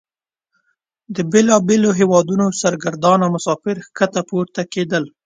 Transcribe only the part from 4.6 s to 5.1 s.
کیدل.